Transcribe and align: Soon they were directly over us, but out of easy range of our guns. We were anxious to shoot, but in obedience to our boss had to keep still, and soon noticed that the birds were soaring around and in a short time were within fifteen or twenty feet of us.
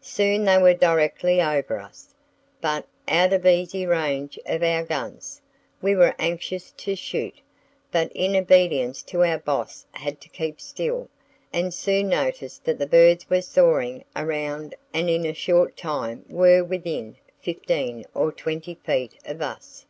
Soon 0.00 0.44
they 0.44 0.56
were 0.56 0.72
directly 0.72 1.42
over 1.42 1.78
us, 1.78 2.14
but 2.62 2.86
out 3.06 3.34
of 3.34 3.44
easy 3.44 3.84
range 3.84 4.38
of 4.46 4.62
our 4.62 4.82
guns. 4.82 5.42
We 5.82 5.94
were 5.94 6.14
anxious 6.18 6.70
to 6.78 6.96
shoot, 6.96 7.38
but 7.92 8.10
in 8.14 8.34
obedience 8.36 9.02
to 9.02 9.22
our 9.22 9.36
boss 9.36 9.84
had 9.92 10.18
to 10.22 10.30
keep 10.30 10.62
still, 10.62 11.10
and 11.52 11.74
soon 11.74 12.08
noticed 12.08 12.64
that 12.64 12.78
the 12.78 12.86
birds 12.86 13.28
were 13.28 13.42
soaring 13.42 14.04
around 14.16 14.74
and 14.94 15.10
in 15.10 15.26
a 15.26 15.34
short 15.34 15.76
time 15.76 16.24
were 16.26 16.64
within 16.64 17.16
fifteen 17.42 18.06
or 18.14 18.32
twenty 18.32 18.76
feet 18.76 19.18
of 19.26 19.42
us. 19.42 19.84